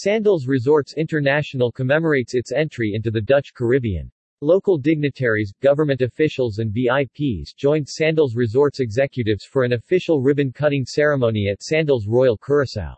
[0.00, 4.08] Sandals Resorts International commemorates its entry into the Dutch Caribbean.
[4.40, 11.48] Local dignitaries, government officials and VIPs joined Sandals Resorts executives for an official ribbon-cutting ceremony
[11.50, 12.94] at Sandals Royal Curaçao.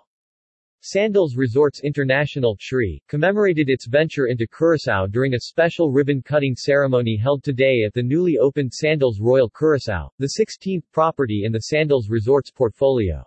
[0.83, 7.43] Sandals Resorts International (SRI) commemorated its venture into Curaçao during a special ribbon-cutting ceremony held
[7.43, 12.51] today at the newly opened Sandals Royal Curaçao, the 16th property in the Sandals Resorts
[12.51, 13.25] portfolio.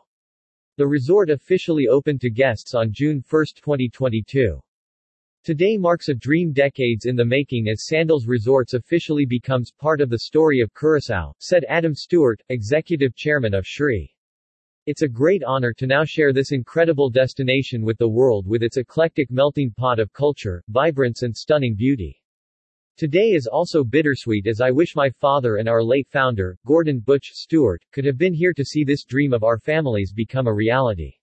[0.76, 4.60] The resort officially opened to guests on June 1, 2022.
[5.44, 10.10] Today marks a dream decades in the making as Sandals Resorts officially becomes part of
[10.10, 14.10] the story of Curaçao, said Adam Stewart, executive chairman of SRI.
[14.88, 18.78] It's a great honor to now share this incredible destination with the world with its
[18.78, 22.20] eclectic melting pot of culture, vibrance and stunning beauty.
[22.96, 27.32] Today is also bittersweet as I wish my father and our late founder, Gordon Butch
[27.34, 31.16] Stewart, could have been here to see this dream of our families become a reality.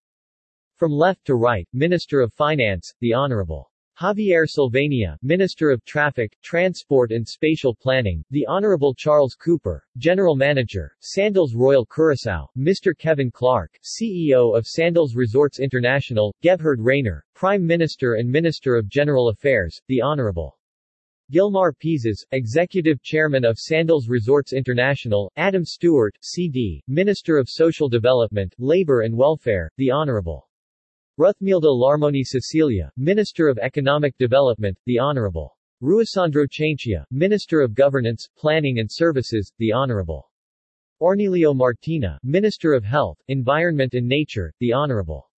[0.74, 3.70] From left to right, Minister of Finance, the Honorable
[4.00, 10.96] Javier Silvania, Minister of Traffic, Transport and Spatial Planning, the Honorable Charles Cooper, General Manager,
[10.98, 12.98] Sandals Royal Curaçao, Mr.
[12.98, 19.28] Kevin Clark, CEO of Sandals Resorts International, Gebhard Rainer, Prime Minister and Minister of General
[19.28, 20.56] Affairs, the Honorable
[21.30, 28.52] Gilmar Pisas, Executive Chairman of Sandals Resorts International, Adam Stewart, CD, Minister of Social Development,
[28.58, 30.48] Labor and Welfare, the Honorable.
[31.18, 35.56] Ruthmilda Larmonie Cecilia, Minister of Economic Development, the Honorable.
[35.80, 40.28] Ruisandro Cijntje, Minister of Governance, Planning and Services, the Honorable.
[41.00, 45.30] Ornelio Martina, Minister of Health, Environment and Nature, the Honorable.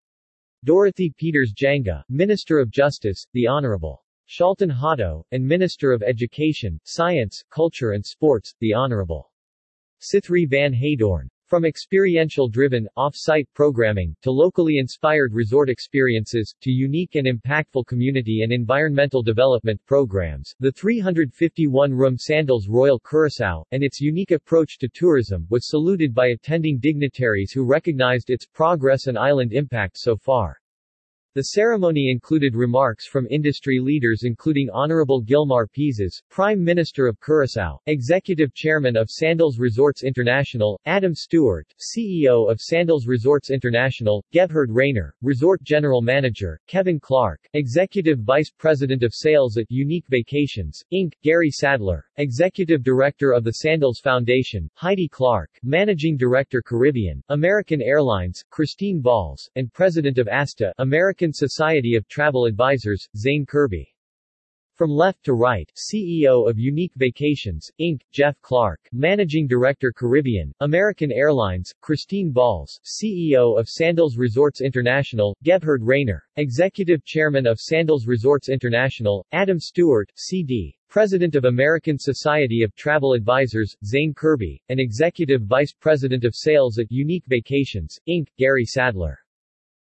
[0.65, 4.02] Dorothy Pietersz Janga, Minister of Justice, the Honorable
[4.35, 9.31] Shalton Hato, and Minister of Education, Science, Culture and Sports, the Honorable
[10.01, 11.29] Sithree van Heydoorn.
[11.49, 18.55] From experiential-driven, off-site programming, to locally inspired resort experiences, to unique and impactful community and
[18.55, 25.69] environmental development programs, the 351-room Sandals Royal Curaçao, and its unique approach to tourism, was
[25.69, 30.62] saluted by attending dignitaries who recognized its progress and island impact so far.
[31.35, 37.79] The ceremony included remarks from industry leaders including Honorable Gilmar Pisas, Prime Minister of Curaçao,
[37.87, 45.15] Executive Chairman of Sandals Resorts International, Adam Stewart, CEO of Sandals Resorts International, Gebhard Rainer,
[45.23, 51.51] Resort General Manager, Kevin Clark, Executive Vice President of Sales at Unique Vacations, Inc., Gary
[51.51, 59.01] Sadler, Executive Director of the Sandals Foundation, Heidi Clark, Managing Director Caribbean, American Airlines, Christine
[59.01, 63.87] Balls, and President of ASTA, American American Society of Travel Advisors, Zane Kerby.
[64.75, 71.13] From left to right, CEO of Unique Vacations, Inc., Jeff Clark, Managing Director Caribbean, American
[71.13, 78.49] Airlines, Christine Balls, CEO of Sandals Resorts International, Gebhard Rainer, Executive Chairman of Sandals Resorts
[78.49, 85.43] International, Adam Stewart, CD, President of American Society of Travel Advisors, Zane Kirby, and Executive
[85.43, 89.21] Vice President of Sales at Unique Vacations, Inc., Gary Sadler.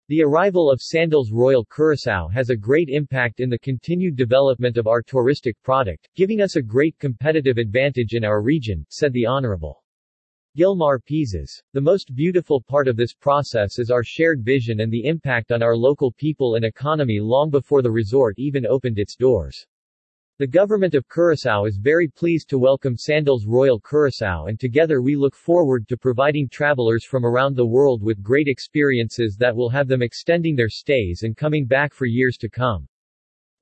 [0.08, 4.86] The arrival of Sandals Royal Curaçao has a great impact in the continued development of
[4.86, 9.84] our touristic product, giving us a great competitive advantage in our region, said the Honorable
[10.56, 11.62] Gilmar Pisas.
[11.74, 15.62] The most beautiful part of this process is our shared vision and the impact on
[15.62, 19.66] our local people and economy long before the resort even opened its doors.
[20.38, 25.16] The government of Curaçao is very pleased to welcome Sandals Royal Curaçao and together we
[25.16, 29.88] look forward to providing travelers from around the world with great experiences that will have
[29.88, 32.86] them extending their stays and coming back for years to come.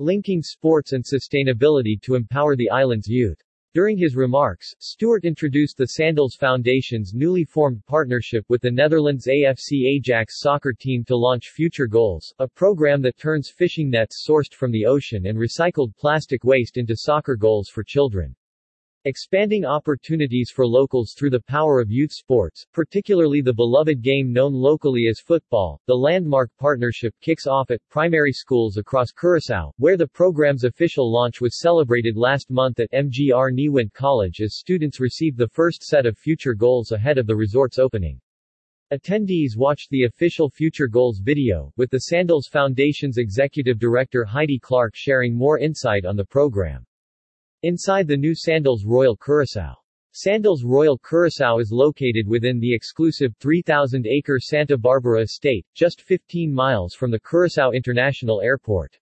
[0.00, 3.42] Linking sports and sustainability to empower the island's youth.
[3.76, 9.86] During his remarks, Stewart introduced the Sandals Foundation's newly formed partnership with the Netherlands AFC
[9.86, 14.70] Ajax soccer team to launch Future Goals, a program that turns fishing nets sourced from
[14.70, 18.34] the ocean and recycled plastic waste into soccer goals for children.
[19.08, 24.52] Expanding opportunities for locals through the power of youth sports, particularly the beloved game known
[24.52, 30.08] locally as football, the landmark partnership kicks off at primary schools across Curaçao, where the
[30.08, 35.46] program's official launch was celebrated last month at MGR Nieuwindt College as students received the
[35.50, 38.20] first set of future goals ahead of the resort's opening.
[38.92, 44.96] Attendees watched the official Future Goals video, with the Sandals Foundation's executive director Heidi Clark
[44.96, 46.84] sharing more insight on the program.
[47.62, 49.74] Inside the new Sandals Royal Curaçao.
[50.12, 56.94] Sandals Royal Curaçao is located within the exclusive 3,000-acre Santa Barbara estate, just 15 miles
[56.94, 58.98] from the Curaçao International Airport.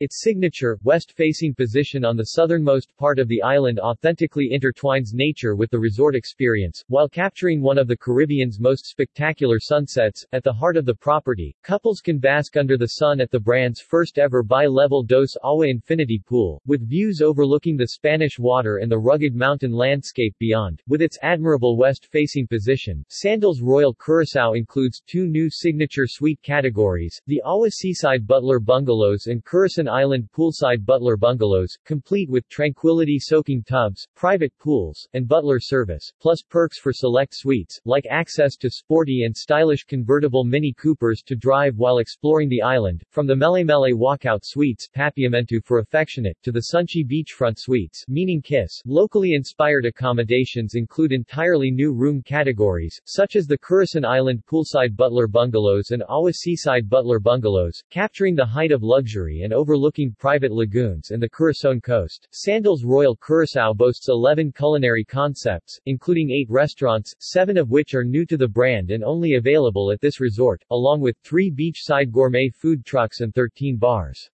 [0.00, 5.68] Its signature, west-facing position on the southernmost part of the island authentically intertwines nature with
[5.72, 10.24] the resort experience, while capturing one of the Caribbean's most spectacular sunsets.
[10.32, 13.80] At the heart of the property, couples can bask under the sun at the brand's
[13.80, 19.34] first-ever bi-level Dos Agua Infinity Pool, with views overlooking the Spanish water and the rugged
[19.34, 20.80] mountain landscape beyond.
[20.86, 27.42] With its admirable west-facing position, Sandals Royal Curacao includes two new signature suite categories, the
[27.44, 34.06] Awa Seaside Butler Bungalows and Curacao Island poolside butler bungalows, complete with tranquility soaking tubs,
[34.14, 39.34] private pools, and butler service, plus perks for select suites, like access to sporty and
[39.34, 44.40] stylish convertible Mini Coopers to drive while exploring the island, from the Mele Mele walkout
[44.42, 48.82] suites Papiamento for affectionate to the Sunchi beachfront suites meaning kiss.
[48.84, 55.28] Locally inspired accommodations include entirely new room categories, such as the Curacao Island poolside butler
[55.28, 60.50] bungalows and Awa Seaside butler bungalows, capturing the height of luxury and over overlooking private
[60.50, 62.26] lagoons and the Curacao coast.
[62.32, 68.26] Sandals Royal Curacao boasts 11 culinary concepts, including 8 restaurants, 7 of which are new
[68.26, 72.84] to the brand and only available at this resort, along with 3 beachside gourmet food
[72.84, 74.28] trucks and 13 bars.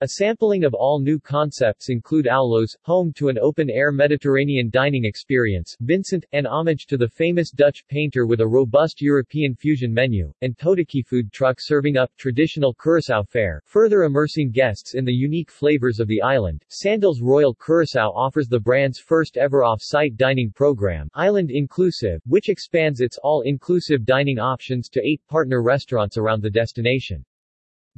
[0.00, 5.76] A sampling of all new concepts include Aulo's, home to an open-air Mediterranean dining experience,
[5.80, 10.56] Vincent, an homage to the famous Dutch painter with a robust European fusion menu, and
[10.56, 15.98] Totiki food truck serving up traditional Curaçao fare, further immersing guests in the unique flavors
[15.98, 16.64] of the island.
[16.68, 23.00] Sandals Royal Curaçao offers the brand's first ever off-site dining program, Island Inclusive, which expands
[23.00, 27.24] its all-inclusive dining options to eight partner restaurants around the destination.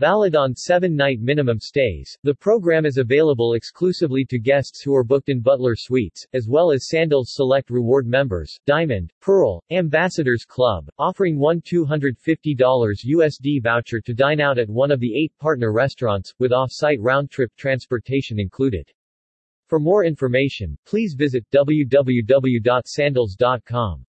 [0.00, 5.28] Valid on seven-night minimum stays, the program is available exclusively to guests who are booked
[5.28, 11.38] in Butler Suites, as well as Sandals Select Reward members, Diamond, Pearl, Ambassadors Club, offering
[11.38, 12.16] one $250
[12.56, 17.52] USD voucher to dine out at one of the eight partner restaurants, with off-site round-trip
[17.58, 18.90] transportation included.
[19.66, 24.06] For more information, please visit www.sandals.com.